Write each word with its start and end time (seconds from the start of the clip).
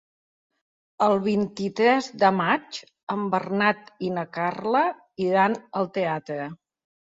El 1.07 1.17
vint-i-tres 1.27 2.07
de 2.23 2.31
maig 2.37 2.81
en 3.17 3.29
Bernat 3.35 3.93
i 4.09 4.11
na 4.17 4.25
Carla 4.41 4.85
iran 5.29 5.61
al 5.83 5.95
teatre. 6.01 6.53